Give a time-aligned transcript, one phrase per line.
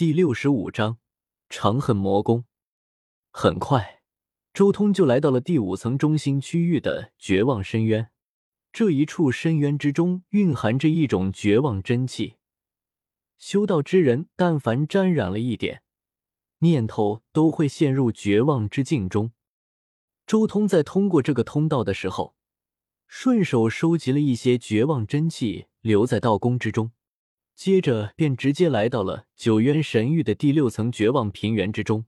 [0.00, 0.96] 第六十五章
[1.50, 2.46] 长恨魔宫。
[3.30, 4.00] 很快，
[4.54, 8.10] 周通就来到了第五层中心区域的绝望深渊。
[8.72, 12.36] 这一处深渊之中蕴含着一种绝望真气，
[13.36, 15.82] 修道之人但凡沾染了一点，
[16.60, 19.32] 念头都会陷入绝望之境中。
[20.26, 22.34] 周通在通过这个通道的时候，
[23.06, 26.92] 顺手收集了一些绝望真气，留在道宫之中。
[27.60, 32.06] 接着便直接来到了九渊神域的第六层绝望平原之中。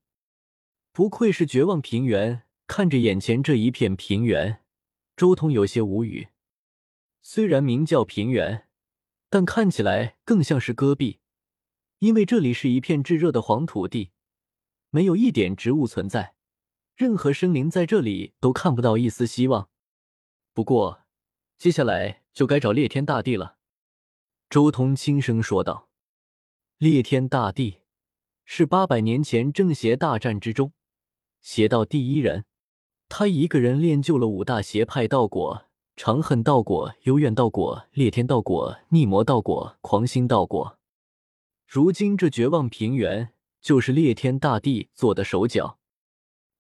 [0.92, 4.62] 不愧是绝望平原，看着眼前这一片平原，
[5.14, 6.28] 周通有些无语。
[7.20, 8.66] 虽然名叫平原，
[9.28, 11.18] 但看起来更像是戈壁，
[11.98, 14.12] 因为这里是一片炙热的黄土地，
[14.88, 16.34] 没有一点植物存在，
[16.96, 19.69] 任何生灵在这里都看不到一丝希望。
[20.55, 21.02] 不过，
[21.58, 23.58] 接下来就该找裂天大帝了。
[24.52, 25.88] 周通轻声说道
[26.77, 27.79] ：“裂天大帝
[28.45, 30.75] 是八百年前正邪大战之中
[31.41, 32.44] 邪道第一人，
[33.09, 40.78] 他一个人练就了五大邪派道果：长恨道果、幽怨道果、裂天道果、逆魔道果、狂心道果。
[41.66, 45.78] 如今这绝望平原就是裂天大帝做的手脚，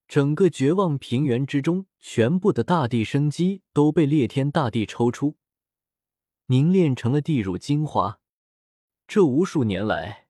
[0.08, 5.36] 整个绝望平原之中，全部的大地生机都被裂天大帝抽出。”
[6.46, 8.20] 凝练成了地乳精华。
[9.06, 10.26] 这无数年来，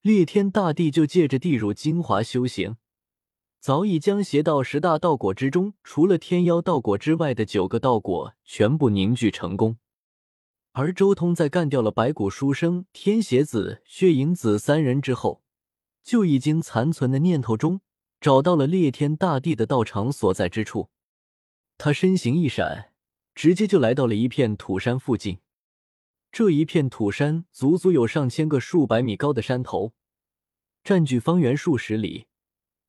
[0.00, 2.76] 裂天大帝就借着地乳精华修行，
[3.58, 9.78] 早已将邪道十大道果之中，除了天妖道果之外的九个道果全部凝聚成功。
[10.72, 15.42] 而周通在干掉了白骨书生、天邪子、血影子三人之后，
[16.02, 17.80] 就已经残存的念头中
[18.20, 20.90] 找到了裂天大帝的道场所在之处。
[21.78, 22.92] 他身形一闪。
[23.36, 25.40] 直接就来到了一片土山附近，
[26.32, 29.92] 这一片土山足足有上千个数百米高的山头，
[30.82, 32.28] 占据方圆数十里，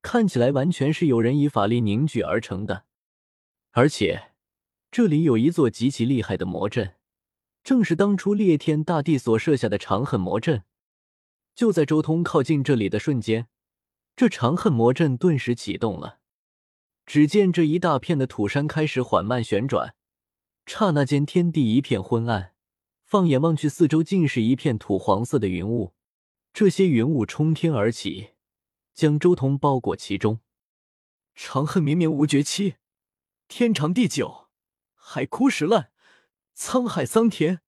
[0.02, 2.86] 看起来完全是有人以法力凝聚而成的。
[3.72, 4.32] 而且
[4.90, 6.96] 这里有一座极其厉害的魔阵，
[7.62, 10.64] 正是当初裂天大帝所设下的长恨魔阵。
[11.54, 13.50] 就在周通靠近这里的瞬间，
[14.16, 16.20] 这长恨魔阵顿时启动了。
[17.06, 19.94] 只见这一大片的土山开始缓慢旋转。
[20.68, 22.54] 刹那间，天地一片昏暗。
[23.02, 25.94] 放眼望去，四周尽是一片土黄色的云雾。
[26.52, 28.32] 这些云雾冲天而起，
[28.94, 30.42] 将周通包裹其中。
[31.34, 32.76] 长恨绵绵无绝期，
[33.48, 34.50] 天长地久，
[34.94, 35.92] 海枯石烂，
[36.54, 37.62] 沧海桑田，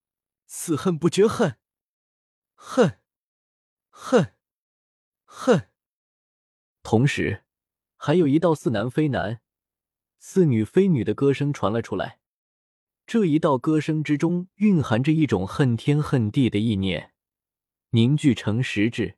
[0.46, 1.58] 此恨不绝恨，
[2.54, 3.00] 恨，
[3.90, 4.36] 恨，
[5.24, 5.70] 恨。
[6.84, 7.46] 同时，
[7.96, 9.40] 还有一道似男非男、
[10.20, 12.19] 似女非女的歌声传了出来。
[13.10, 17.12] 这一道歌声之中蕴含着一种恨天恨地的意念，
[17.90, 19.18] 凝聚成实质，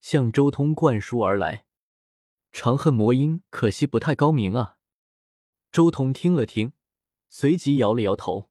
[0.00, 1.66] 向周通灌输而来。
[2.50, 4.78] 长恨魔音，可惜不太高明啊。
[5.70, 6.72] 周通听了听，
[7.28, 8.48] 随即摇了摇头。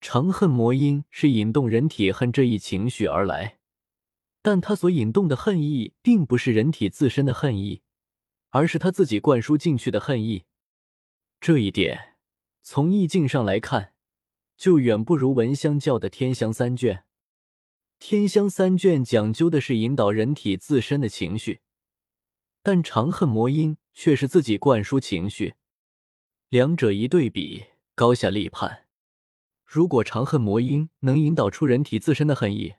[0.00, 3.60] 长恨魔音是引动人体恨这一情绪而来，
[4.42, 7.82] 但他所引动的恨意，并不是人体自身的恨意，
[8.48, 10.46] 而是他自己灌输进去的恨意。
[11.40, 12.16] 这一点。
[12.70, 13.94] 从意境上来看，
[14.54, 17.04] 就远不如闻香教的天香三卷。
[17.98, 21.60] 天香三卷讲究的是引导人体自身的情绪，
[22.62, 25.54] 但长恨魔音却是自己灌输情绪。
[26.50, 27.64] 两者一对比，
[27.94, 28.84] 高下立判。
[29.64, 32.74] 如果长恨魔音能引导出人体自身的恨意，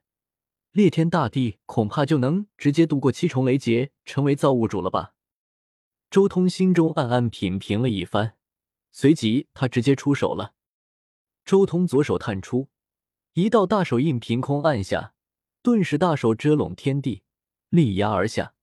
[0.71, 5.15] 裂天大帝恐怕就能直接度过七重雷劫，成为造物主了吧？
[6.11, 8.35] 周通心中暗暗品评了一番。
[8.91, 10.53] 随即，他直接出手了。
[11.45, 12.67] 周通左手探出，
[13.33, 15.13] 一道大手印凭空按下，
[15.61, 17.23] 顿时大手遮拢天地，
[17.69, 18.53] 力压而下。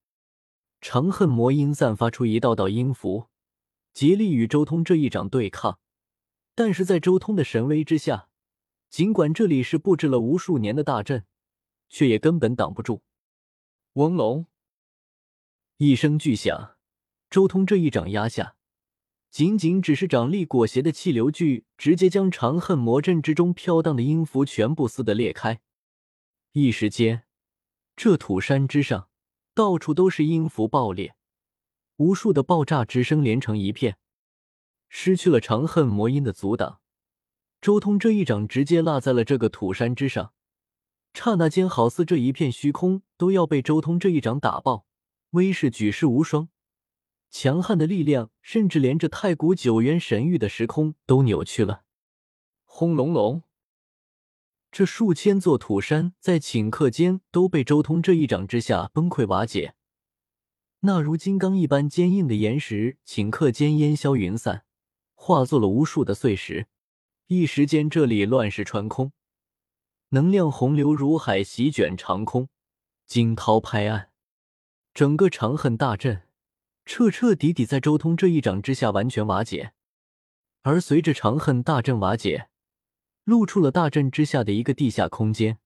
[0.81, 3.28] 长恨魔音散发出一道道音符，
[3.92, 5.78] 竭力与周通这一掌对抗。
[6.54, 8.28] 但是在周通的神威之下，
[8.88, 11.25] 尽管这里是布置了无数年的大阵，
[11.88, 13.03] 却也根本挡不住。
[13.94, 14.47] 嗡隆，
[15.78, 16.77] 一声巨响，
[17.30, 18.55] 周通这一掌压下。
[19.30, 25.60] 仅仅只是掌力裹挟的气流句，直接将长恨魔阵之中飘荡的音符全部撕得裂开。
[26.52, 27.24] 一时间，
[27.94, 29.08] 这土山之上
[29.54, 31.14] 到处都是音符爆裂，
[31.96, 33.98] 无数的爆炸之声连成一片。
[34.88, 36.80] 失去了长恨魔音的阻挡，
[37.60, 40.32] 周通这一掌直接落在了这个土山之上。
[41.12, 44.86] 刹那间，好似这一片虚空都要被周通这一掌打爆，
[45.30, 46.48] 威势举世无双。
[47.30, 51.82] 强悍的力量，甚至连这太古九渊神域的时空都扭曲了。
[52.64, 53.42] 轰隆隆！
[54.70, 59.74] 这数千座土山在顷刻间都被周通这一掌之下崩溃瓦解，
[60.80, 64.64] 那如金刚一般坚硬的岩石顷刻间烟消云散，
[65.14, 66.66] 化作了无数的碎石。
[67.28, 69.12] 一时间，这里乱石穿空，
[70.10, 72.50] 能量洪流如海席卷长空，
[73.06, 74.10] 惊涛拍岸，
[74.92, 76.25] 整个长恨大阵
[76.86, 79.72] 彻彻底底在周通这一掌之下完全瓦解。
[80.62, 82.48] 而随着长恨大阵瓦解，
[83.24, 85.59] 露出了大阵之下的一个地下空间。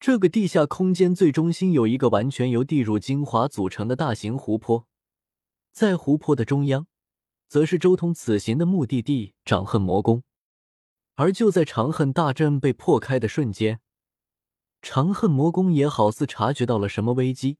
[0.00, 4.86] 这个地下空间最中心有一个完全由地乳精华组成的大型湖泊，
[5.72, 6.86] 在湖泊的中央，
[7.48, 10.24] 则是周通此行的目的地——长恨魔宫。
[11.14, 13.80] 而就在长恨大阵被破开的瞬间，
[14.82, 17.58] 长恨魔宫也好似察觉到了什么危机，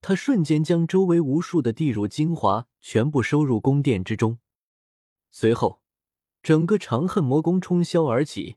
[0.00, 4.38] 他瞬间将周围无数的地乳精华全部收入宫殿之中，
[5.30, 5.80] 随后。
[6.40, 8.56] 整个长恨魔宫冲霄而起，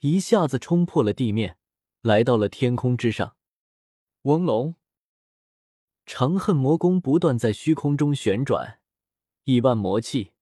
[0.00, 1.56] 一下子冲破了地面，
[2.02, 3.36] 来到了天空之上。
[4.22, 4.76] 嗡隆，
[6.04, 8.80] 长恨魔宫不断在虚空中旋转，
[9.44, 10.32] 亿万魔气、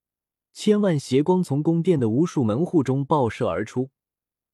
[0.52, 3.90] 千万邪光从宫殿的无数门户中爆射而出，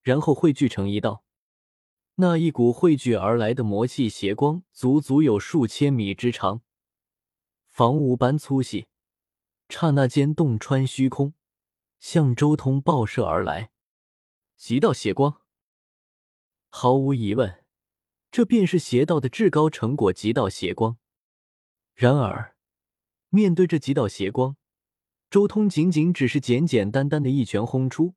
[0.03, 1.24] 然后汇聚成一道。
[2.17, 6.63] 那一股汇聚而来的魔气邪光，足足有数千米之长，
[7.69, 8.87] 房屋般粗细，
[9.69, 11.35] 刹那间洞穿虚空。
[11.99, 13.71] 向周通爆射而来，
[14.59, 15.41] 极道邪光。
[16.69, 17.65] 毫无疑问，
[18.31, 20.99] 这便是邪道的至高成果——极道邪光。
[21.95, 22.57] 然而，
[23.31, 24.57] 面对这极道邪光，
[25.31, 28.15] 周通仅仅只是简简单单的一拳轰出，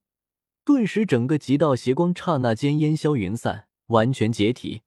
[0.65, 4.83] 顿时整个极道邪光刹那间烟消云散，完全解体。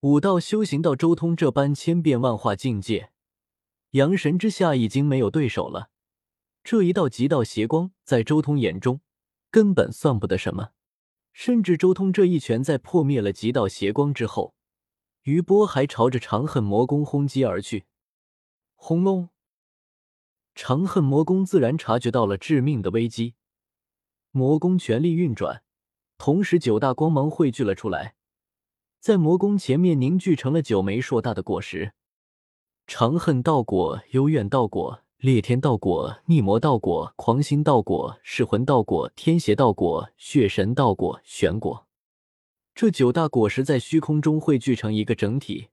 [0.00, 3.10] 武道修行到周通这般千变万化境界，
[3.90, 5.90] 阳神之下已经没有对手了。
[6.62, 9.00] 这一道极道邪光，在周通眼中
[9.50, 10.70] 根本算不得什么，
[11.32, 14.54] 甚至周通这一拳在破灭了极道邪光之后，
[15.22, 17.86] 余波还朝着长恨魔宫轰击而去。
[18.76, 19.30] 轰隆！
[20.54, 23.34] 长恨魔宫自然察觉到了致命的危机，
[24.30, 25.63] 魔宫全力运转，
[26.18, 28.14] 同时九大光芒汇聚了出来，
[29.00, 31.92] 在魔宫前面凝聚成了九枚硕大的果实：
[32.86, 35.00] 长恨道果、幽怨道果。
[35.18, 41.86] 裂天道果、逆魔道果、狂心道果、噬魂道果、天邪道果、血神道果、玄果，
[42.74, 45.68] 这九大果实在虚空中汇聚成一个整体，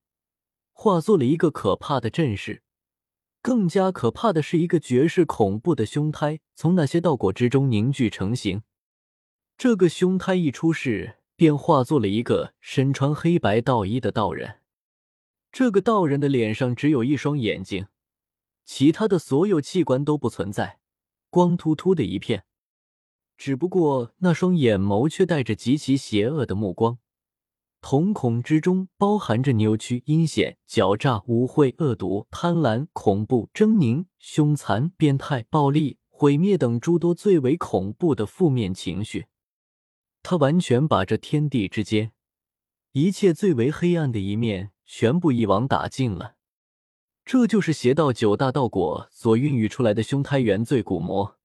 [0.71, 2.63] 化作了一个可怕的阵势。
[3.41, 8.63] 更加可怕的是，一个绝世恐怖的凶胎从那些道果之中凝聚成型。
[9.57, 14.59] 这个凶胎一出世，便化作了一个身穿黑白道衣的道人。
[15.51, 17.87] 这个道人的脸上只有一双眼睛。
[18.63, 20.79] 其他的所有器官都不存在，
[21.29, 22.45] 光秃秃的一片。
[23.37, 26.99] 只不过那双眼眸却带着极其邪恶的目光，
[27.81, 39.25] 瞳孔之中包含着扭曲、阴险、狡诈、污秽、恶毒、贪婪、恐怖、狰狞、凶残、变态、暴力、毁灭等诸多最为恐怖的负面情绪。
[40.31, 42.13] 他完全把这天地之间
[42.93, 46.35] 一切最为黑暗的一面全部一网打尽了。
[47.25, 51.37] 这就是邪道九大道果所孕育出来的凶胎原罪骨魔。